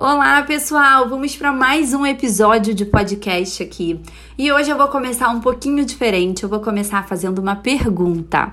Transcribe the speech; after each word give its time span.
Olá, 0.00 0.40
pessoal! 0.44 1.08
Vamos 1.08 1.34
para 1.34 1.50
mais 1.50 1.92
um 1.92 2.06
episódio 2.06 2.72
de 2.72 2.84
podcast 2.84 3.64
aqui. 3.64 4.00
E 4.38 4.52
hoje 4.52 4.70
eu 4.70 4.76
vou 4.76 4.86
começar 4.86 5.28
um 5.28 5.40
pouquinho 5.40 5.84
diferente. 5.84 6.44
Eu 6.44 6.48
vou 6.48 6.60
começar 6.60 7.04
fazendo 7.08 7.40
uma 7.40 7.56
pergunta. 7.56 8.52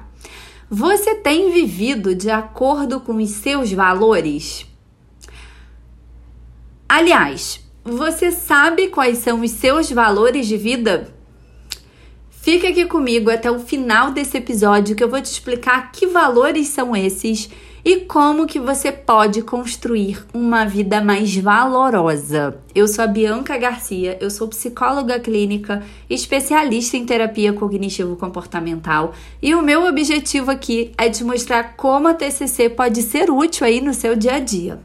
Você 0.67 1.13
tem 1.13 1.51
vivido 1.51 2.15
de 2.15 2.31
acordo 2.31 2.99
com 2.99 3.17
os 3.17 3.29
seus 3.29 3.71
valores? 3.71 4.65
Aliás, 6.89 7.63
você 7.83 8.31
sabe 8.31 8.87
quais 8.87 9.19
são 9.19 9.41
os 9.41 9.51
seus 9.51 9.91
valores 9.91 10.47
de 10.47 10.57
vida? 10.57 11.13
Fica 12.31 12.69
aqui 12.69 12.87
comigo 12.87 13.29
até 13.29 13.51
o 13.51 13.59
final 13.59 14.09
desse 14.09 14.35
episódio 14.35 14.95
que 14.95 15.03
eu 15.03 15.09
vou 15.09 15.21
te 15.21 15.25
explicar 15.25 15.91
que 15.91 16.07
valores 16.07 16.69
são 16.69 16.95
esses 16.95 17.51
e 17.85 17.97
como 17.97 18.47
que 18.47 18.59
você 18.59 18.91
pode 18.91 19.43
construir 19.43 20.25
uma 20.33 20.65
vida 20.65 20.99
mais 21.01 21.35
valorosa. 21.37 22.57
Eu 22.73 22.87
sou 22.87 23.03
a 23.03 23.07
Bianca 23.07 23.55
Garcia, 23.59 24.17
eu 24.19 24.31
sou 24.31 24.47
psicóloga 24.47 25.19
clínica, 25.19 25.83
especialista 26.09 26.97
em 26.97 27.05
terapia 27.05 27.53
cognitivo 27.53 28.15
comportamental, 28.15 29.13
e 29.39 29.53
o 29.53 29.61
meu 29.61 29.85
objetivo 29.85 30.49
aqui 30.49 30.93
é 30.97 31.11
te 31.11 31.23
mostrar 31.23 31.75
como 31.75 32.07
a 32.07 32.15
TCC 32.15 32.69
pode 32.69 33.03
ser 33.03 33.29
útil 33.29 33.67
aí 33.67 33.79
no 33.79 33.93
seu 33.93 34.15
dia 34.15 34.33
a 34.33 34.39
dia. 34.39 34.79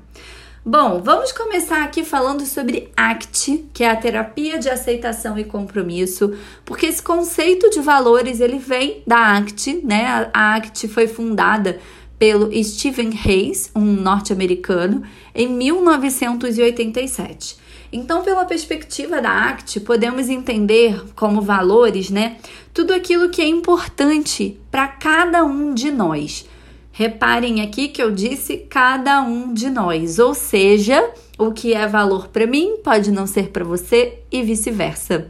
Bom, 0.62 1.00
vamos 1.02 1.32
começar 1.32 1.82
aqui 1.82 2.04
falando 2.04 2.44
sobre 2.44 2.92
ACT, 2.94 3.64
que 3.72 3.82
é 3.82 3.90
a 3.90 3.96
terapia 3.96 4.58
de 4.58 4.68
aceitação 4.68 5.38
e 5.38 5.44
compromisso, 5.44 6.36
porque 6.66 6.84
esse 6.84 7.02
conceito 7.02 7.70
de 7.70 7.80
valores 7.80 8.40
ele 8.40 8.58
vem 8.58 9.02
da 9.06 9.38
ACT, 9.38 9.80
né? 9.82 10.30
A 10.34 10.56
ACT 10.56 10.86
foi 10.86 11.08
fundada 11.08 11.80
pelo 12.20 12.48
Stephen 12.62 13.18
Hayes, 13.24 13.72
um 13.74 13.80
norte-americano, 13.80 15.02
em 15.34 15.48
1987. 15.48 17.56
Então, 17.90 18.22
pela 18.22 18.44
perspectiva 18.44 19.22
da 19.22 19.48
ACT, 19.48 19.80
podemos 19.80 20.28
entender 20.28 21.02
como 21.16 21.40
valores, 21.40 22.10
né, 22.10 22.36
tudo 22.74 22.92
aquilo 22.92 23.30
que 23.30 23.40
é 23.40 23.48
importante 23.48 24.60
para 24.70 24.86
cada 24.86 25.42
um 25.44 25.72
de 25.72 25.90
nós. 25.90 26.46
Reparem 26.92 27.62
aqui 27.62 27.88
que 27.88 28.02
eu 28.02 28.10
disse 28.10 28.66
cada 28.68 29.22
um 29.22 29.54
de 29.54 29.70
nós, 29.70 30.18
ou 30.18 30.34
seja, 30.34 31.02
o 31.38 31.52
que 31.52 31.72
é 31.72 31.86
valor 31.86 32.28
para 32.28 32.46
mim 32.46 32.76
pode 32.84 33.10
não 33.10 33.26
ser 33.26 33.48
para 33.48 33.64
você 33.64 34.18
e 34.30 34.42
vice-versa. 34.42 35.26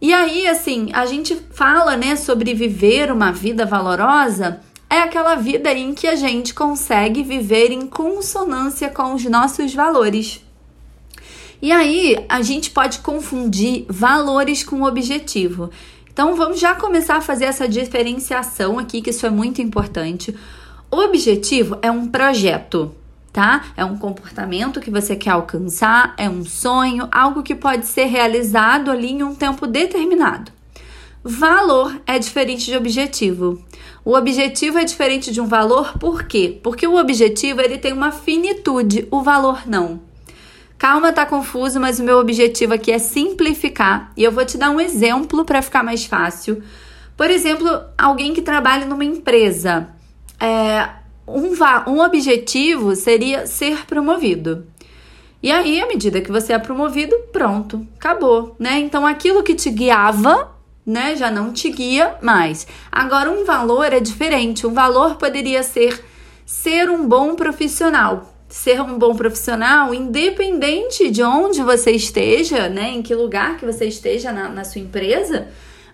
E 0.00 0.14
aí, 0.14 0.46
assim, 0.46 0.90
a 0.92 1.04
gente 1.04 1.34
fala, 1.50 1.96
né, 1.96 2.14
sobre 2.14 2.54
viver 2.54 3.10
uma 3.10 3.32
vida 3.32 3.66
valorosa 3.66 4.60
é 4.88 5.00
aquela 5.00 5.34
vida 5.34 5.72
em 5.72 5.94
que 5.94 6.06
a 6.06 6.14
gente 6.14 6.54
consegue 6.54 7.22
viver 7.22 7.70
em 7.70 7.86
consonância 7.86 8.88
com 8.88 9.14
os 9.14 9.24
nossos 9.24 9.74
valores. 9.74 10.44
E 11.60 11.72
aí 11.72 12.24
a 12.28 12.42
gente 12.42 12.70
pode 12.70 13.00
confundir 13.00 13.84
valores 13.88 14.62
com 14.62 14.82
objetivo. 14.82 15.70
Então 16.12 16.36
vamos 16.36 16.60
já 16.60 16.74
começar 16.74 17.16
a 17.16 17.20
fazer 17.20 17.46
essa 17.46 17.68
diferenciação 17.68 18.78
aqui, 18.78 19.02
que 19.02 19.10
isso 19.10 19.26
é 19.26 19.30
muito 19.30 19.60
importante. 19.60 20.34
O 20.90 20.98
objetivo 20.98 21.76
é 21.82 21.90
um 21.90 22.06
projeto, 22.06 22.94
tá? 23.32 23.66
É 23.76 23.84
um 23.84 23.98
comportamento 23.98 24.80
que 24.80 24.90
você 24.90 25.16
quer 25.16 25.30
alcançar, 25.30 26.14
é 26.16 26.28
um 26.28 26.44
sonho, 26.44 27.08
algo 27.10 27.42
que 27.42 27.54
pode 27.54 27.86
ser 27.86 28.04
realizado 28.04 28.90
ali 28.90 29.12
em 29.12 29.22
um 29.22 29.34
tempo 29.34 29.66
determinado. 29.66 30.55
Valor 31.28 32.00
é 32.06 32.20
diferente 32.20 32.66
de 32.66 32.76
objetivo. 32.76 33.60
O 34.04 34.14
objetivo 34.14 34.78
é 34.78 34.84
diferente 34.84 35.32
de 35.32 35.40
um 35.40 35.46
valor, 35.48 35.98
por 35.98 36.22
quê? 36.22 36.60
Porque 36.62 36.86
o 36.86 36.94
objetivo 36.94 37.60
ele 37.60 37.78
tem 37.78 37.92
uma 37.92 38.12
finitude, 38.12 39.08
o 39.10 39.22
valor 39.22 39.66
não. 39.66 40.00
Calma, 40.78 41.12
tá 41.12 41.26
confuso, 41.26 41.80
mas 41.80 41.98
o 41.98 42.04
meu 42.04 42.18
objetivo 42.18 42.74
aqui 42.74 42.92
é 42.92 43.00
simplificar 43.00 44.12
e 44.16 44.22
eu 44.22 44.30
vou 44.30 44.44
te 44.44 44.56
dar 44.56 44.70
um 44.70 44.80
exemplo 44.80 45.44
para 45.44 45.60
ficar 45.62 45.82
mais 45.82 46.04
fácil. 46.04 46.62
Por 47.16 47.28
exemplo, 47.28 47.68
alguém 47.98 48.32
que 48.32 48.40
trabalha 48.40 48.86
numa 48.86 49.04
empresa, 49.04 49.88
é, 50.38 50.88
um, 51.26 51.50
um 51.90 52.00
objetivo 52.02 52.94
seria 52.94 53.48
ser 53.48 53.84
promovido. 53.84 54.64
E 55.42 55.50
aí, 55.50 55.80
à 55.80 55.88
medida 55.88 56.20
que 56.20 56.30
você 56.30 56.52
é 56.52 56.58
promovido, 56.60 57.16
pronto, 57.32 57.84
acabou, 57.96 58.54
né? 58.60 58.78
Então, 58.78 59.04
aquilo 59.04 59.42
que 59.42 59.56
te 59.56 59.70
guiava 59.70 60.54
né? 60.86 61.16
Já 61.16 61.30
não 61.30 61.52
te 61.52 61.68
guia 61.70 62.16
mais. 62.22 62.66
Agora, 62.90 63.30
um 63.30 63.44
valor 63.44 63.92
é 63.92 63.98
diferente. 63.98 64.66
Um 64.66 64.72
valor 64.72 65.16
poderia 65.16 65.62
ser 65.62 66.02
ser 66.46 66.88
um 66.88 67.08
bom 67.08 67.34
profissional. 67.34 68.32
Ser 68.48 68.80
um 68.80 68.96
bom 68.96 69.16
profissional, 69.16 69.92
independente 69.92 71.10
de 71.10 71.20
onde 71.20 71.60
você 71.62 71.90
esteja, 71.90 72.68
né? 72.68 72.90
Em 72.90 73.02
que 73.02 73.12
lugar 73.12 73.56
que 73.56 73.66
você 73.66 73.86
esteja 73.86 74.32
na, 74.32 74.48
na 74.48 74.62
sua 74.62 74.80
empresa, 74.80 75.48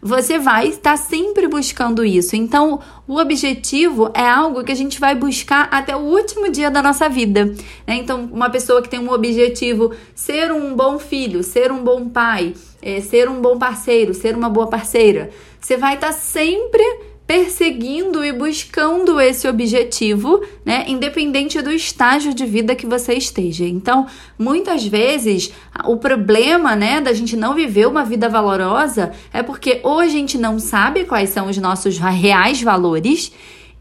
você 0.04 0.36
vai 0.36 0.66
estar 0.66 0.96
sempre 0.96 1.46
buscando 1.46 2.04
isso. 2.04 2.34
Então, 2.34 2.80
o 3.06 3.18
objetivo 3.18 4.10
é 4.12 4.28
algo 4.28 4.64
que 4.64 4.72
a 4.72 4.74
gente 4.74 4.98
vai 4.98 5.14
buscar 5.14 5.68
até 5.70 5.94
o 5.94 6.00
último 6.00 6.50
dia 6.50 6.72
da 6.72 6.82
nossa 6.82 7.08
vida. 7.08 7.44
Né? 7.86 7.94
Então, 7.94 8.28
uma 8.32 8.50
pessoa 8.50 8.82
que 8.82 8.88
tem 8.88 8.98
um 8.98 9.12
objetivo 9.12 9.92
ser 10.12 10.50
um 10.50 10.74
bom 10.74 10.98
filho, 10.98 11.44
ser 11.44 11.70
um 11.70 11.84
bom 11.84 12.08
pai, 12.08 12.52
é, 12.82 13.00
ser 13.00 13.28
um 13.28 13.40
bom 13.40 13.56
parceiro, 13.56 14.12
ser 14.12 14.34
uma 14.34 14.50
boa 14.50 14.66
parceira, 14.66 15.30
você 15.60 15.76
vai 15.76 15.94
estar 15.94 16.10
sempre 16.10 16.82
perseguindo 17.32 18.22
e 18.22 18.30
buscando 18.30 19.18
esse 19.18 19.48
objetivo, 19.48 20.42
né, 20.62 20.84
independente 20.86 21.62
do 21.62 21.72
estágio 21.72 22.34
de 22.34 22.44
vida 22.44 22.74
que 22.74 22.84
você 22.84 23.14
esteja. 23.14 23.64
Então, 23.64 24.06
muitas 24.38 24.84
vezes, 24.84 25.50
o 25.86 25.96
problema, 25.96 26.76
né, 26.76 27.00
da 27.00 27.14
gente 27.14 27.34
não 27.34 27.54
viver 27.54 27.88
uma 27.88 28.04
vida 28.04 28.28
valorosa 28.28 29.12
é 29.32 29.42
porque 29.42 29.80
ou 29.82 30.00
a 30.00 30.08
gente 30.08 30.36
não 30.36 30.58
sabe 30.58 31.06
quais 31.06 31.30
são 31.30 31.48
os 31.48 31.56
nossos 31.56 31.96
reais 31.96 32.60
valores 32.60 33.32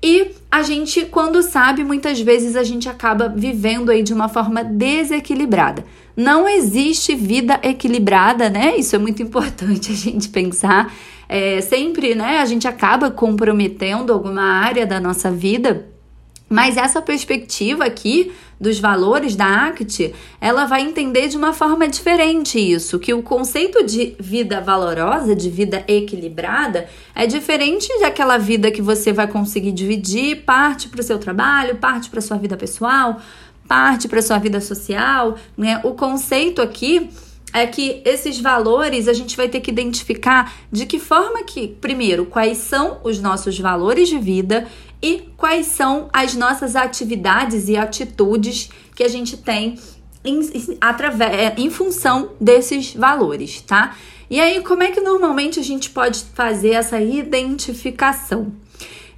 e 0.02 0.32
a 0.50 0.64
gente, 0.64 1.06
quando 1.06 1.44
sabe, 1.44 1.84
muitas 1.84 2.22
vezes 2.22 2.56
a 2.56 2.64
gente 2.64 2.88
acaba 2.88 3.28
vivendo 3.28 3.92
aí 3.92 4.02
de 4.02 4.14
uma 4.14 4.30
forma 4.30 4.64
desequilibrada. 4.64 5.86
Não 6.16 6.48
existe 6.48 7.16
vida 7.16 7.60
equilibrada, 7.62 8.50
né? 8.50 8.78
Isso 8.78 8.96
é 8.96 9.00
muito 9.00 9.22
importante 9.24 9.92
a 9.92 9.96
gente 9.96 10.30
pensar 10.30 10.92
é, 11.32 11.62
sempre, 11.62 12.14
né, 12.14 12.40
a 12.40 12.46
gente 12.46 12.68
acaba 12.68 13.10
comprometendo 13.10 14.12
alguma 14.12 14.44
área 14.44 14.86
da 14.86 15.00
nossa 15.00 15.32
vida. 15.32 15.88
Mas 16.50 16.76
essa 16.76 17.02
perspectiva 17.02 17.86
aqui 17.86 18.34
dos 18.60 18.82
valores 18.82 19.34
da 19.34 19.68
ACT, 19.68 20.14
ela 20.42 20.66
vai 20.66 20.82
entender 20.82 21.30
de 21.30 21.38
uma 21.38 21.54
forma 21.54 21.88
diferente 21.88 22.60
isso, 22.60 23.00
que 23.00 23.14
o 23.14 23.24
conceito 23.24 23.82
de 23.86 24.14
vida 24.20 24.60
valorosa, 24.60 25.34
de 25.34 25.50
vida 25.50 25.86
equilibrada, 25.88 26.90
é 27.16 27.26
diferente 27.26 27.88
daquela 28.02 28.38
vida 28.38 28.70
que 28.70 28.82
você 28.82 29.14
vai 29.14 29.26
conseguir 29.26 29.72
dividir 29.72 30.44
parte 30.44 30.90
para 30.90 31.00
o 31.00 31.04
seu 31.04 31.18
trabalho, 31.18 31.78
parte 31.78 32.10
para 32.10 32.20
sua 32.20 32.36
vida 32.36 32.58
pessoal, 32.58 33.22
parte 33.70 34.10
para 34.10 34.22
sua 34.22 34.38
vida 34.38 34.60
social, 34.60 35.38
né? 35.58 35.80
O 35.86 35.94
conceito 35.94 36.62
aqui 36.62 37.10
é 37.54 37.66
que 37.68 38.02
esses 38.06 38.40
valores 38.40 39.08
a 39.08 39.14
gente 39.14 39.36
vai 39.36 39.50
ter 39.50 39.60
que 39.60 39.72
identificar 39.72 40.54
de 40.72 40.86
que 40.86 41.00
forma 41.00 41.44
que, 41.44 41.68
primeiro, 41.68 42.26
quais 42.26 42.58
são 42.60 43.00
os 43.04 43.20
nossos 43.20 43.60
valores 43.60 44.10
de 44.10 44.18
vida 44.18 44.68
e 45.02 45.24
quais 45.36 45.68
são 45.68 46.10
as 46.14 46.36
nossas 46.36 46.76
atividades 46.76 47.68
e 47.68 47.76
atitudes 47.76 48.70
que 48.96 49.04
a 49.04 49.08
gente 49.08 49.36
tem 49.38 49.78
em, 50.24 50.40
através, 50.80 51.54
em 51.58 51.70
função 51.70 52.32
desses 52.40 52.94
valores, 52.94 53.62
tá? 53.62 53.96
E 54.30 54.40
aí, 54.40 54.62
como 54.62 54.84
é 54.84 54.92
que 54.92 55.02
normalmente 55.02 55.60
a 55.60 55.64
gente 55.64 55.90
pode 55.90 56.24
fazer 56.34 56.72
essa 56.72 57.02
identificação? 57.02 58.54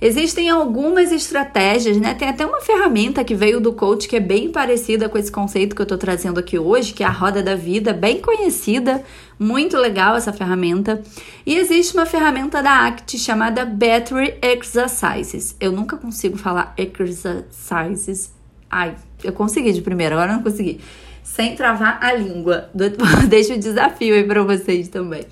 Existem 0.05 0.49
algumas 0.49 1.13
estratégias, 1.13 1.95
né? 1.95 2.13
Tem 2.13 2.27
até 2.27 2.45
uma 2.45 2.59
ferramenta 2.59 3.23
que 3.23 3.33
veio 3.33 3.61
do 3.61 3.71
coach 3.71 4.05
que 4.05 4.17
é 4.17 4.19
bem 4.19 4.51
parecida 4.51 5.07
com 5.07 5.17
esse 5.17 5.31
conceito 5.31 5.73
que 5.73 5.81
eu 5.81 5.85
tô 5.85 5.97
trazendo 5.97 6.41
aqui 6.41 6.59
hoje, 6.59 6.91
que 6.91 7.03
é 7.03 7.05
a 7.05 7.09
roda 7.09 7.41
da 7.41 7.55
vida, 7.55 7.93
bem 7.93 8.19
conhecida, 8.19 9.01
muito 9.39 9.77
legal 9.77 10.17
essa 10.17 10.33
ferramenta. 10.33 11.01
E 11.45 11.55
existe 11.55 11.93
uma 11.93 12.05
ferramenta 12.05 12.61
da 12.61 12.85
ACT 12.85 13.17
chamada 13.17 13.63
Battery 13.63 14.33
Exercises. 14.41 15.55
Eu 15.57 15.71
nunca 15.71 15.95
consigo 15.95 16.35
falar 16.35 16.75
exercises. 16.77 18.33
Ai, 18.69 18.95
eu 19.23 19.31
consegui 19.31 19.71
de 19.71 19.81
primeira, 19.81 20.15
agora 20.15 20.33
não 20.33 20.43
consegui. 20.43 20.81
Sem 21.23 21.55
travar 21.55 21.99
a 22.01 22.11
língua. 22.11 22.69
Deixa 23.29 23.53
o 23.53 23.57
desafio 23.57 24.15
aí 24.15 24.25
para 24.25 24.43
vocês 24.43 24.89
também. 24.89 25.25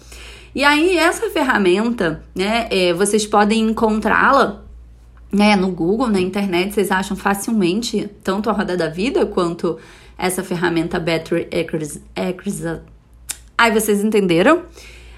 E 0.55 0.63
aí, 0.63 0.97
essa 0.97 1.29
ferramenta, 1.29 2.23
né, 2.35 2.67
é, 2.69 2.93
vocês 2.93 3.25
podem 3.25 3.61
encontrá-la 3.61 4.61
né, 5.31 5.55
no 5.55 5.69
Google, 5.69 6.07
na 6.07 6.19
internet, 6.19 6.73
vocês 6.73 6.91
acham 6.91 7.15
facilmente 7.15 8.09
tanto 8.23 8.49
a 8.49 8.53
Roda 8.53 8.75
da 8.75 8.89
Vida 8.89 9.25
quanto 9.25 9.77
essa 10.17 10.43
ferramenta 10.43 10.99
Battery 10.99 11.47
Accuracy. 11.51 12.01
Aí 13.57 13.71
vocês 13.71 14.03
entenderam? 14.03 14.63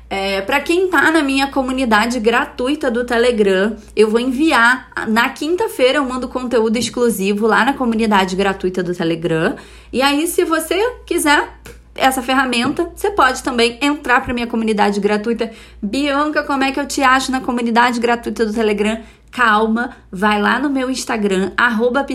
É, 0.09 0.41
para 0.41 0.59
quem 0.59 0.89
tá 0.89 1.09
na 1.09 1.23
minha 1.23 1.47
comunidade 1.47 2.19
gratuita 2.19 2.91
do 2.91 3.03
Telegram, 3.03 3.75
eu 3.95 4.11
vou 4.11 4.19
enviar 4.19 4.91
na 5.07 5.29
quinta-feira 5.29 5.97
eu 5.97 6.05
mando 6.05 6.27
conteúdo 6.27 6.77
exclusivo 6.77 7.47
lá 7.47 7.65
na 7.65 7.73
comunidade 7.73 8.35
gratuita 8.35 8.83
do 8.83 8.93
Telegram. 8.93 9.55
E 9.91 10.03
aí, 10.03 10.27
se 10.27 10.45
você 10.45 10.79
quiser 11.05 11.57
essa 11.95 12.21
ferramenta, 12.21 12.91
você 12.95 13.09
pode 13.09 13.41
também 13.41 13.79
entrar 13.81 14.21
para 14.21 14.33
minha 14.33 14.45
comunidade 14.45 14.99
gratuita. 14.99 15.51
Bianca, 15.81 16.43
como 16.43 16.63
é 16.63 16.71
que 16.71 16.79
eu 16.79 16.87
te 16.87 17.01
acho 17.01 17.31
na 17.31 17.41
comunidade 17.41 17.99
gratuita 17.99 18.45
do 18.45 18.53
Telegram? 18.53 19.01
Calma, 19.33 19.97
vai 20.11 20.41
lá 20.41 20.59
no 20.59 20.69
meu 20.69 20.89
Instagram, 20.89 21.51
arroba 21.57 22.05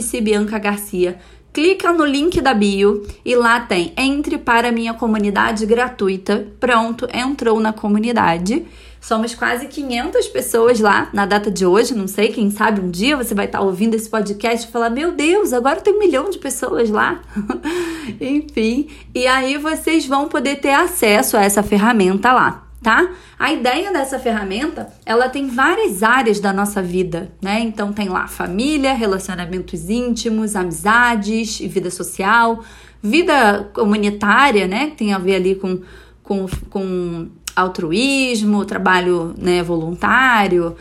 Garcia 0.60 1.18
clica 1.58 1.92
no 1.92 2.04
link 2.04 2.40
da 2.40 2.54
bio 2.54 3.04
e 3.24 3.34
lá 3.34 3.58
tem 3.58 3.92
entre 3.96 4.38
para 4.38 4.70
minha 4.70 4.94
comunidade 4.94 5.66
gratuita. 5.66 6.46
Pronto, 6.60 7.08
entrou 7.12 7.58
na 7.58 7.72
comunidade. 7.72 8.64
Somos 9.00 9.34
quase 9.34 9.66
500 9.66 10.28
pessoas 10.28 10.78
lá 10.78 11.08
na 11.12 11.26
data 11.26 11.50
de 11.50 11.66
hoje. 11.66 11.96
Não 11.96 12.06
sei, 12.06 12.28
quem 12.28 12.48
sabe 12.50 12.80
um 12.80 12.90
dia 12.90 13.16
você 13.16 13.34
vai 13.34 13.46
estar 13.46 13.60
ouvindo 13.60 13.96
esse 13.96 14.08
podcast 14.08 14.68
e 14.68 14.70
falar: 14.70 14.88
Meu 14.88 15.10
Deus, 15.10 15.52
agora 15.52 15.80
tem 15.80 15.94
um 15.94 15.98
milhão 15.98 16.30
de 16.30 16.38
pessoas 16.38 16.90
lá. 16.90 17.20
Enfim, 18.20 18.88
e 19.12 19.26
aí 19.26 19.58
vocês 19.58 20.06
vão 20.06 20.28
poder 20.28 20.60
ter 20.60 20.74
acesso 20.74 21.36
a 21.36 21.42
essa 21.42 21.62
ferramenta 21.62 22.32
lá 22.32 22.67
tá? 22.82 23.10
A 23.38 23.52
ideia 23.52 23.92
dessa 23.92 24.18
ferramenta, 24.18 24.92
ela 25.04 25.28
tem 25.28 25.48
várias 25.48 26.02
áreas 26.02 26.40
da 26.40 26.52
nossa 26.52 26.82
vida, 26.82 27.30
né? 27.42 27.60
Então 27.60 27.92
tem 27.92 28.08
lá 28.08 28.26
família, 28.28 28.94
relacionamentos 28.94 29.90
íntimos, 29.90 30.54
amizades 30.54 31.60
e 31.60 31.68
vida 31.68 31.90
social, 31.90 32.62
vida 33.02 33.68
comunitária, 33.72 34.66
né? 34.66 34.90
Que 34.90 34.96
tem 34.96 35.12
a 35.12 35.18
ver 35.18 35.36
ali 35.36 35.54
com, 35.54 35.80
com, 36.22 36.46
com 36.70 37.28
altruísmo, 37.56 38.64
trabalho 38.64 39.34
né, 39.36 39.62
voluntário, 39.62 40.76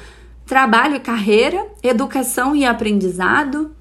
trabalho 0.45 0.95
e 0.95 0.99
carreira, 0.99 1.65
educação 1.81 2.55
e 2.55 2.63
aprendizado, 2.63 3.71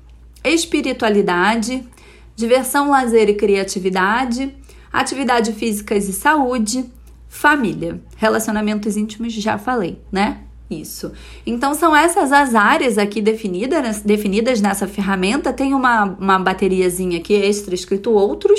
espiritualidade, 0.42 1.86
diversão, 2.34 2.90
lazer 2.90 3.28
e 3.28 3.34
criatividade, 3.34 4.54
atividade 4.92 5.52
físicas 5.52 6.08
e 6.08 6.12
saúde, 6.12 6.90
família. 7.36 8.00
Relacionamentos 8.16 8.96
íntimos, 8.96 9.32
já 9.34 9.58
falei, 9.58 10.00
né? 10.10 10.38
Isso. 10.70 11.12
Então, 11.46 11.74
são 11.74 11.94
essas 11.94 12.32
as 12.32 12.54
áreas 12.54 12.98
aqui 12.98 13.20
definidas, 13.20 14.00
definidas 14.00 14.60
nessa 14.60 14.88
ferramenta. 14.88 15.52
Tem 15.52 15.74
uma, 15.74 16.04
uma 16.04 16.38
bateriazinha 16.38 17.18
aqui 17.18 17.34
extra 17.34 17.74
escrito 17.74 18.10
outros. 18.10 18.58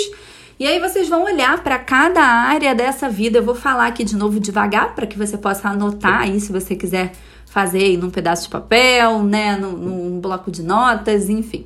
E 0.59 0.65
aí 0.65 0.79
vocês 0.79 1.09
vão 1.09 1.25
olhar 1.25 1.61
para 1.63 1.77
cada 1.77 2.21
área 2.21 2.73
dessa 2.73 3.09
vida. 3.09 3.39
Eu 3.39 3.43
vou 3.43 3.55
falar 3.55 3.87
aqui 3.87 4.03
de 4.03 4.15
novo 4.15 4.39
devagar 4.39 4.95
para 4.95 5.05
que 5.05 5.17
você 5.17 5.37
possa 5.37 5.69
anotar 5.69 6.21
aí 6.21 6.39
se 6.39 6.51
você 6.51 6.75
quiser 6.75 7.11
fazer 7.45 7.83
aí 7.83 7.97
num 7.97 8.09
pedaço 8.09 8.43
de 8.43 8.49
papel, 8.49 9.23
né, 9.23 9.57
num, 9.57 9.71
num 9.71 10.19
bloco 10.19 10.49
de 10.49 10.63
notas, 10.63 11.29
enfim. 11.29 11.65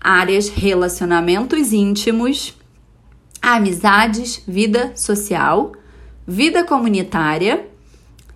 Áreas 0.00 0.48
relacionamentos 0.48 1.72
íntimos, 1.72 2.54
amizades, 3.40 4.42
vida 4.46 4.92
social, 4.94 5.72
vida 6.26 6.64
comunitária, 6.64 7.66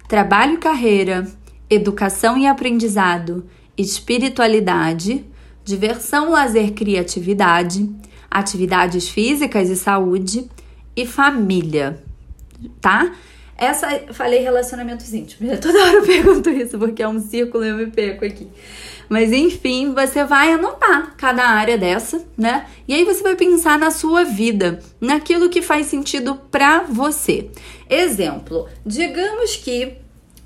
trabalho 0.08 0.54
e 0.54 0.58
carreira, 0.58 1.26
educação 1.68 2.36
e 2.36 2.46
aprendizado, 2.46 3.46
espiritualidade, 3.76 5.24
diversão, 5.64 6.30
lazer, 6.30 6.72
criatividade, 6.72 7.88
atividades 8.30 9.08
físicas 9.08 9.68
e 9.70 9.76
saúde 9.76 10.48
e 10.96 11.06
família, 11.06 12.02
tá? 12.80 13.14
Essa, 13.56 13.88
falei 14.12 14.40
relacionamentos 14.40 15.12
íntimos. 15.12 15.58
Toda 15.60 15.82
hora 15.82 15.98
eu 15.98 16.06
pergunto 16.06 16.48
isso 16.50 16.78
porque 16.78 17.02
é 17.02 17.08
um 17.08 17.20
círculo 17.20 17.64
e 17.64 17.68
eu 17.68 17.76
me 17.76 17.86
perco 17.86 18.24
aqui. 18.24 18.48
Mas 19.08 19.32
enfim, 19.32 19.94
você 19.94 20.24
vai 20.24 20.52
anotar 20.52 21.14
cada 21.16 21.42
área 21.44 21.78
dessa, 21.78 22.24
né? 22.36 22.66
E 22.86 22.94
aí 22.94 23.04
você 23.04 23.22
vai 23.22 23.34
pensar 23.34 23.78
na 23.78 23.90
sua 23.90 24.24
vida, 24.24 24.80
naquilo 25.00 25.48
que 25.48 25.62
faz 25.62 25.86
sentido 25.86 26.34
para 26.50 26.82
você. 26.82 27.50
Exemplo, 27.88 28.68
digamos 28.84 29.56
que 29.56 29.96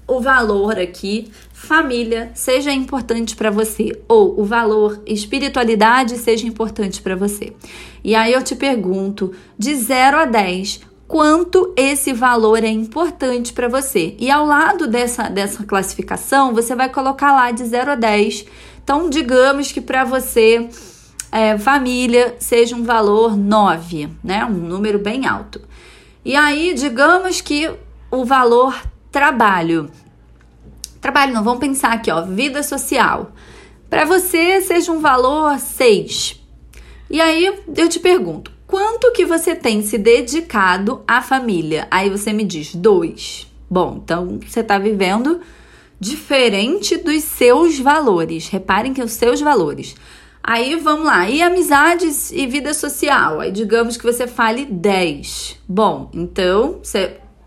o 0.07 0.21
valor 0.21 0.79
aqui 0.79 1.31
família 1.53 2.31
seja 2.35 2.73
importante 2.73 3.37
para 3.37 3.51
você 3.51 3.93
ou 4.09 4.41
o 4.41 4.45
valor 4.45 5.01
espiritualidade 5.07 6.19
seja 6.19 6.47
importante 6.47 7.01
para 7.01 7.15
você. 7.15 7.53
E 8.03 8.15
aí 8.15 8.33
eu 8.33 8.43
te 8.43 8.57
pergunto, 8.57 9.33
de 9.57 9.75
0 9.75 10.19
a 10.19 10.25
10, 10.25 10.81
quanto 11.13 11.75
esse 11.77 12.15
valor 12.15 12.65
é 12.65 12.71
importante 12.71 13.53
para 13.53 13.69
você. 13.69 14.17
E 14.19 14.31
ao 14.31 14.47
lado 14.47 14.87
dessa, 14.87 15.29
dessa 15.29 15.63
classificação, 15.63 16.55
você 16.55 16.75
vai 16.75 16.89
colocar 16.89 17.33
lá 17.35 17.51
de 17.51 17.63
0 17.67 17.91
a 17.91 17.95
10. 17.95 18.47
Então, 18.83 19.11
digamos 19.11 19.71
que 19.71 19.83
para 19.83 20.05
você, 20.05 20.71
é, 21.31 21.59
família 21.59 22.35
seja 22.39 22.75
um 22.75 22.83
valor 22.83 23.37
9, 23.37 24.09
né? 24.25 24.43
Um 24.47 24.55
número 24.55 24.99
bem 24.99 25.27
alto. 25.27 25.61
E 26.25 26.35
aí, 26.35 26.73
digamos 26.73 27.43
que 27.43 27.71
o 28.11 28.25
valor 28.25 28.75
trabalho. 29.11 29.91
Trabalho, 30.99 31.35
não, 31.35 31.45
vamos 31.45 31.61
pensar 31.61 31.93
aqui, 31.93 32.11
ó, 32.11 32.23
vida 32.23 32.63
social. 32.63 33.33
Para 33.91 34.07
você 34.07 34.63
seja 34.63 34.91
um 34.91 35.01
valor 35.01 35.59
6. 35.59 36.41
E 37.11 37.21
aí 37.21 37.55
eu 37.77 37.87
te 37.87 38.01
pergunto, 38.01 38.52
Quanto 38.73 39.13
que 39.13 39.27
você 39.27 39.55
tem 39.55 39.83
se 39.83 39.99
dedicado 39.99 41.03
à 41.07 41.21
família? 41.21 41.87
Aí 41.91 42.09
você 42.09 42.33
me 42.33 42.43
diz 42.43 42.75
dois. 42.75 43.47
Bom, 43.69 44.01
então 44.03 44.41
você 44.49 44.61
está 44.61 44.79
vivendo 44.79 45.43
diferente 46.01 46.97
dos 46.97 47.23
seus 47.23 47.79
valores. 47.79 48.49
Reparem 48.49 48.95
que 48.95 49.03
os 49.03 49.13
seus 49.13 49.43
valores. 49.43 49.95
Aí 50.43 50.75
vamos 50.77 51.05
lá, 51.05 51.29
e 51.29 51.43
amizades 51.43 52.33
e 52.33 52.47
vida 52.47 52.73
social? 52.73 53.41
Aí 53.41 53.53
digamos 53.53 53.99
que 53.99 54.05
você 54.05 54.27
fale 54.27 54.65
10. 54.65 55.59
Bom, 55.69 56.11
então 56.15 56.81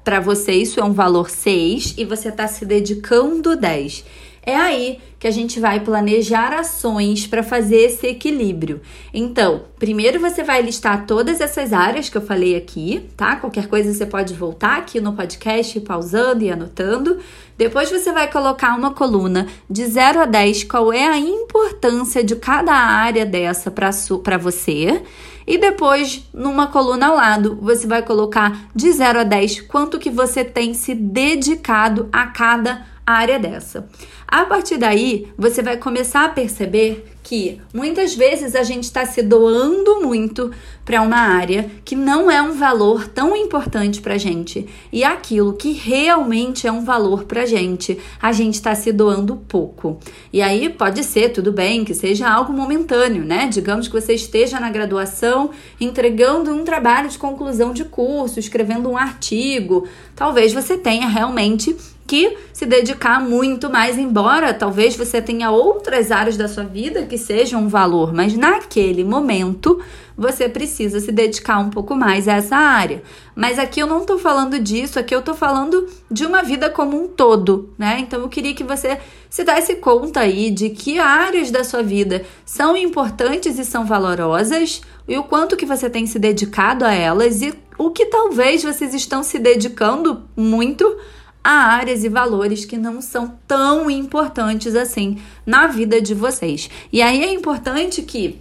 para 0.04 0.19
você 0.19 0.51
isso 0.51 0.80
é 0.80 0.83
um 0.83 0.94
valor 0.94 1.31
6 1.31 1.95
e 1.98 2.06
você 2.06 2.30
está 2.30 2.48
se 2.48 2.68
dedicando 2.68 3.56
10. 3.56 4.06
É 4.45 4.56
aí 4.56 5.00
que 5.18 5.27
a 5.27 5.31
gente 5.31 5.59
vai 5.59 5.80
planejar 5.80 6.53
ações 6.53 7.25
para 7.25 7.42
fazer 7.42 7.77
esse 7.77 8.06
equilíbrio. 8.06 8.80
Então, 9.12 9.63
primeiro 9.80 10.19
você 10.19 10.44
vai 10.44 10.62
listar 10.62 11.07
todas 11.07 11.42
essas 11.42 11.74
áreas 11.74 12.09
que 12.09 12.18
eu 12.18 12.21
falei 12.21 12.56
aqui, 12.56 13.09
tá? 13.18 13.38
Qualquer 13.38 13.68
coisa 13.68 13.92
você 13.92 14.06
pode 14.06 14.36
voltar 14.36 14.77
aqui 14.77 15.01
no 15.01 15.13
podcast, 15.13 15.80
pausando 15.80 16.44
e 16.44 16.51
anotando. 16.51 17.18
Depois 17.57 17.89
você 17.89 18.12
vai 18.12 18.30
colocar 18.30 18.77
uma 18.77 18.94
coluna 18.94 19.47
de 19.68 19.83
0 19.83 20.19
a 20.19 20.25
10, 20.25 20.65
qual 20.65 20.94
é 20.94 21.07
a 21.07 21.18
importância 21.18 22.24
de 22.24 22.36
cada 22.36 22.74
área 22.74 23.25
dessa 23.25 23.71
para 23.71 24.38
você. 24.38 25.01
E 25.47 25.57
depois, 25.57 26.24
numa 26.31 26.68
coluna 26.68 27.07
ao 27.07 27.16
lado, 27.16 27.57
você 27.61 27.87
vai 27.87 28.04
colocar 28.04 28.69
de 28.75 28.92
0 28.92 29.19
a 29.19 29.23
10 29.23 29.61
quanto 29.61 29.97
que 29.97 30.09
você 30.09 30.44
tem 30.44 30.75
se 30.75 30.94
dedicado 30.94 32.09
a 32.11 32.28
cada 32.28 32.71
área 32.71 32.94
dessa. 33.40 33.88
A 34.28 34.45
partir 34.45 34.78
daí, 34.78 35.28
você 35.38 35.62
vai 35.62 35.78
começar 35.78 36.26
a 36.26 36.30
perceber 36.30 37.06
que 37.26 37.59
muitas 37.74 38.14
vezes 38.14 38.56
a 38.56 38.62
gente 38.62 38.83
está 38.83 39.04
se 39.04 39.24
doando 39.24 40.02
muito 40.02 40.52
para 40.85 41.02
uma 41.02 41.18
área 41.18 41.71
que 41.83 41.95
não 41.95 42.30
é 42.30 42.40
um 42.40 42.54
valor 42.54 43.07
tão 43.07 43.35
importante 43.35 44.00
para 44.00 44.16
gente 44.16 44.68
e 44.94 45.04
aquilo 45.04 45.54
que 45.54 45.71
realmente 45.71 46.68
é 46.68 46.71
um 46.71 46.85
valor 46.85 47.24
para 47.24 47.45
gente, 47.45 47.97
a 48.21 48.31
gente 48.31 48.54
está 48.54 48.76
se 48.76 48.92
doando 48.92 49.38
pouco. 49.38 50.00
E 50.31 50.40
aí 50.40 50.69
pode 50.69 51.04
ser, 51.04 51.30
tudo 51.30 51.52
bem, 51.52 51.83
que 51.83 51.95
seja 51.95 52.30
algo 52.30 52.54
momentâneo, 52.54 53.26
né? 53.26 53.47
Digamos 53.52 53.88
que 53.88 54.00
você 54.00 54.14
esteja 54.14 54.59
na 54.59 54.69
graduação 54.69 55.50
entregando 55.81 56.54
um 56.54 56.64
trabalho 56.64 57.09
de 57.09 57.18
conclusão 57.18 57.74
de 57.74 57.85
curso, 57.85 58.40
escrevendo 58.40 58.88
um 58.88 58.97
artigo, 58.97 59.88
talvez 60.16 60.54
você 60.54 60.78
tenha 60.78 61.07
realmente 61.07 61.76
que 62.07 62.38
se 62.54 62.66
dedicar 62.66 63.19
muito 63.19 63.69
mais, 63.69 63.97
embora 63.97 64.54
talvez 64.54 64.95
você 64.95 65.21
tenha 65.21 65.50
outras 65.50 66.12
áreas 66.12 66.38
da 66.38 66.47
sua 66.47 66.64
vida 66.64 67.06
que 67.06 67.18
sejam 67.18 67.64
um 67.64 67.68
valor, 67.68 68.14
mas 68.14 68.35
naquele 68.38 69.04
momento 69.04 69.81
você 70.18 70.47
precisa 70.47 71.00
se 71.00 71.12
dedicar 71.12 71.59
um 71.59 71.69
pouco 71.69 71.95
mais 71.95 72.28
a 72.28 72.33
essa 72.33 72.56
área. 72.56 73.04
Mas 73.35 73.59
aqui 73.59 73.81
eu 73.81 73.88
não 73.88 74.02
estou 74.02 74.18
falando 74.18 74.57
disso, 74.59 74.97
aqui 74.97 75.14
eu 75.14 75.19
estou 75.19 75.35
falando 75.35 75.88
de 76.09 76.26
uma 76.26 76.42
vida 76.42 76.69
como 76.69 77.04
um 77.04 77.07
todo, 77.07 77.74
né? 77.78 77.97
Então 78.00 78.21
eu 78.21 78.30
queria 78.30 78.54
que 78.54 78.64
você 78.64 79.00
se 79.30 79.44
desse 79.44 79.76
conta 79.76 80.21
aí 80.21 80.52
de 80.52 80.69
que 80.69 81.00
áreas 81.00 81.52
da 81.52 81.64
sua 81.64 81.83
vida 81.83 82.24
são 82.45 82.78
importantes 82.78 83.59
e 83.59 83.66
são 83.66 83.85
valorosas 83.85 84.81
e 85.07 85.18
o 85.18 85.24
quanto 85.24 85.57
que 85.57 85.66
você 85.66 85.90
tem 85.90 86.06
se 86.06 86.18
dedicado 86.18 86.85
a 86.85 86.94
elas 86.94 87.42
e 87.42 87.54
o 87.78 87.90
que 87.90 88.06
talvez 88.06 88.64
vocês 88.64 88.94
estão 88.94 89.21
se 89.21 89.38
dedicando 89.38 90.24
muito 90.35 90.97
a 91.45 91.75
áreas 91.75 92.04
e 92.04 92.09
valores 92.09 92.66
que 92.66 92.75
não 92.75 93.04
são 93.04 93.37
tão 93.47 93.87
importantes 93.87 94.75
assim 94.75 95.19
na 95.45 95.68
vida 95.68 96.02
de 96.02 96.16
vocês. 96.16 96.71
E 96.92 97.04
aí 97.04 97.23
é 97.23 97.31
importante 97.31 98.02
que 98.02 98.40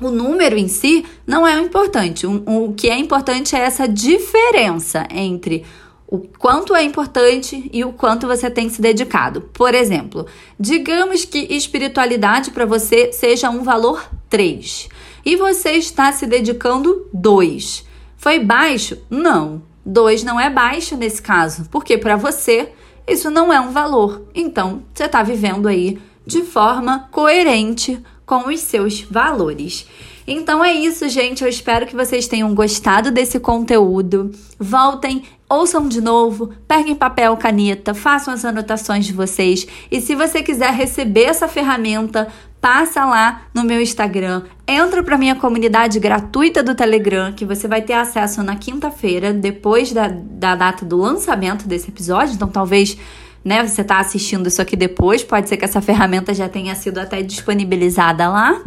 o 0.00 0.10
número 0.10 0.56
em 0.56 0.66
si 0.66 1.04
não 1.26 1.46
é 1.46 1.60
o 1.60 1.66
importante. 1.66 2.26
O, 2.26 2.42
o 2.46 2.72
que 2.72 2.88
é 2.88 2.98
importante 2.98 3.54
é 3.54 3.58
essa 3.58 3.86
diferença 3.86 5.06
entre 5.10 5.66
o 6.06 6.18
quanto 6.18 6.74
é 6.74 6.82
importante 6.82 7.68
e 7.70 7.84
o 7.84 7.92
quanto 7.92 8.26
você 8.26 8.50
tem 8.50 8.70
se 8.70 8.80
dedicado. 8.80 9.42
Por 9.52 9.74
exemplo, 9.74 10.24
digamos 10.58 11.26
que 11.26 11.40
espiritualidade 11.54 12.52
para 12.52 12.64
você 12.64 13.12
seja 13.12 13.50
um 13.50 13.62
valor 13.62 14.08
3 14.30 14.88
e 15.26 15.36
você 15.36 15.72
está 15.72 16.10
se 16.10 16.26
dedicando 16.26 17.06
2. 17.12 17.84
Foi 18.16 18.38
baixo? 18.38 18.96
Não. 19.10 19.68
2 19.84 20.22
não 20.24 20.38
é 20.38 20.50
baixo 20.50 20.96
nesse 20.96 21.20
caso, 21.20 21.68
porque 21.70 21.96
para 21.96 22.16
você 22.16 22.72
isso 23.06 23.30
não 23.30 23.52
é 23.52 23.60
um 23.60 23.70
valor. 23.70 24.22
Então, 24.34 24.82
você 24.94 25.04
está 25.04 25.22
vivendo 25.22 25.66
aí 25.66 25.98
de 26.26 26.42
forma 26.42 27.08
coerente 27.10 28.00
com 28.24 28.48
os 28.48 28.60
seus 28.60 29.00
valores. 29.00 29.86
Então 30.26 30.64
é 30.64 30.72
isso, 30.72 31.08
gente. 31.08 31.42
Eu 31.42 31.48
espero 31.48 31.86
que 31.86 31.96
vocês 31.96 32.28
tenham 32.28 32.54
gostado 32.54 33.10
desse 33.10 33.40
conteúdo. 33.40 34.30
Voltem, 34.56 35.24
ouçam 35.48 35.88
de 35.88 36.00
novo, 36.00 36.52
peguem 36.68 36.94
papel, 36.94 37.36
caneta, 37.36 37.92
façam 37.92 38.32
as 38.32 38.44
anotações 38.44 39.04
de 39.04 39.12
vocês. 39.12 39.66
E 39.90 40.00
se 40.00 40.14
você 40.14 40.40
quiser 40.40 40.72
receber 40.72 41.24
essa 41.24 41.48
ferramenta, 41.48 42.28
passa 42.60 43.04
lá 43.04 43.42
no 43.54 43.64
meu 43.64 43.80
Instagram, 43.80 44.42
entra 44.66 45.02
para 45.02 45.16
minha 45.16 45.34
comunidade 45.34 45.98
gratuita 45.98 46.62
do 46.62 46.74
Telegram, 46.74 47.32
que 47.32 47.44
você 47.44 47.66
vai 47.66 47.82
ter 47.82 47.94
acesso 47.94 48.42
na 48.42 48.56
quinta-feira, 48.56 49.32
depois 49.32 49.92
da, 49.92 50.08
da 50.08 50.54
data 50.54 50.84
do 50.84 50.96
lançamento 50.96 51.66
desse 51.66 51.88
episódio. 51.88 52.34
Então 52.34 52.48
talvez 52.48 52.98
né? 53.44 53.66
Você 53.66 53.80
está 53.80 53.98
assistindo 53.98 54.46
isso 54.48 54.60
aqui 54.60 54.76
depois, 54.76 55.24
pode 55.24 55.48
ser 55.48 55.56
que 55.56 55.64
essa 55.64 55.80
ferramenta 55.80 56.34
já 56.34 56.48
tenha 56.48 56.74
sido 56.74 56.98
até 56.98 57.22
disponibilizada 57.22 58.28
lá. 58.28 58.60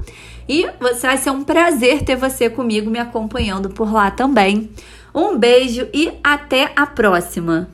E 0.49 0.67
vai 1.01 1.17
ser 1.17 1.29
um 1.29 1.43
prazer 1.43 2.01
ter 2.03 2.15
você 2.15 2.49
comigo 2.49 2.89
me 2.89 2.99
acompanhando 2.99 3.69
por 3.69 3.91
lá 3.93 4.11
também. 4.11 4.69
Um 5.13 5.37
beijo 5.37 5.87
e 5.93 6.11
até 6.23 6.71
a 6.75 6.85
próxima! 6.85 7.69